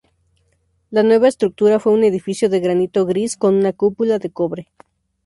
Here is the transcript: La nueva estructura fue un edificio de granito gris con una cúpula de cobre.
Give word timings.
La 0.89 1.03
nueva 1.03 1.27
estructura 1.27 1.79
fue 1.79 1.93
un 1.93 2.03
edificio 2.03 2.49
de 2.49 2.59
granito 2.59 3.05
gris 3.05 3.37
con 3.37 3.53
una 3.53 3.71
cúpula 3.71 4.17
de 4.17 4.31
cobre. 4.31 4.71